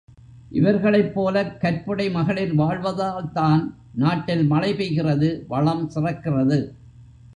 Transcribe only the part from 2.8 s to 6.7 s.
வதால்தான் நாட்டில் மழை பெய்கிறது வளம் சிறக்கிறது.